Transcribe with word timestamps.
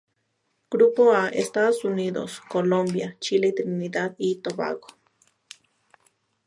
Grupo 0.71 1.11
A: 1.13 1.29
Estados 1.29 1.83
Unidos, 1.85 2.41
Colombia, 2.49 3.17
Chile, 3.19 3.49
y 3.49 3.53
Trinidad 3.53 4.15
y 4.17 4.37
Tobago. 4.37 4.87